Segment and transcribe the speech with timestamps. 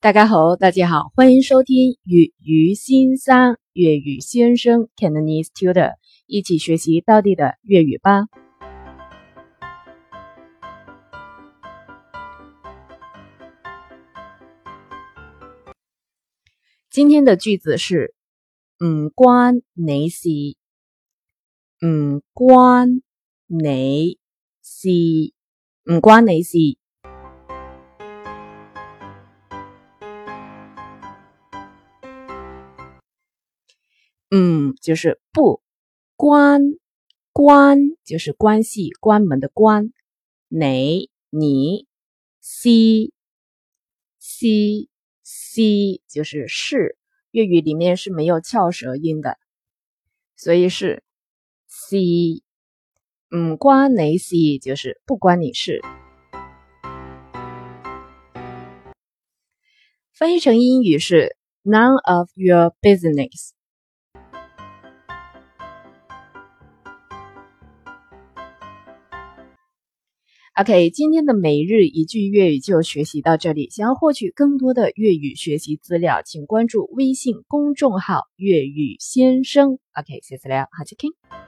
[0.00, 5.94] 大家好，大家好，欢迎收听粤语先生粤语先生 Cantonese Tutor，
[6.26, 8.26] 一起学习到底的粤语吧。
[16.88, 18.14] 今天的句子是
[18.78, 20.28] 唔关你事，
[21.84, 23.02] 唔关
[23.48, 24.16] 你
[24.62, 24.88] 事，
[25.90, 26.77] 唔关你事。
[34.30, 35.62] 嗯，就是不
[36.16, 36.60] 关
[37.32, 39.92] 关，就是关系关门的关。
[40.48, 41.86] 你你
[42.40, 43.12] 西
[44.18, 44.90] 西
[45.22, 46.96] 西，就是是。
[47.30, 49.38] 粤语里面是没有翘舌音的，
[50.34, 51.02] 所以是
[51.66, 52.42] 西。
[53.30, 55.82] 嗯，关你事，就是不关你事。
[60.12, 63.50] 翻译成英语是 None of your business。
[70.60, 73.70] OK，今天的每日一句粤语就学习到这里。
[73.70, 79.78] 想要获取更多的粤语学习资料，请关注微信公众号“粤语先生”。
[79.94, 81.47] OK，谢谢大家，好，再见。